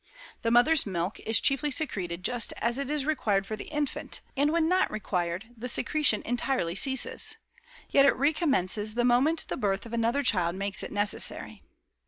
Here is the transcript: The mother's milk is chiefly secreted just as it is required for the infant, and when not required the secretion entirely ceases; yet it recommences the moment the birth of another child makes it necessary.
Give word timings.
The 0.41 0.49
mother's 0.49 0.87
milk 0.87 1.19
is 1.19 1.39
chiefly 1.39 1.69
secreted 1.69 2.23
just 2.23 2.53
as 2.53 2.79
it 2.79 2.89
is 2.89 3.05
required 3.05 3.45
for 3.45 3.55
the 3.55 3.65
infant, 3.65 4.21
and 4.35 4.51
when 4.51 4.67
not 4.67 4.89
required 4.89 5.51
the 5.55 5.69
secretion 5.69 6.23
entirely 6.23 6.73
ceases; 6.73 7.37
yet 7.87 8.05
it 8.07 8.15
recommences 8.15 8.95
the 8.95 9.05
moment 9.05 9.45
the 9.47 9.57
birth 9.57 9.85
of 9.85 9.93
another 9.93 10.23
child 10.23 10.55
makes 10.55 10.81
it 10.81 10.91
necessary. 10.91 11.61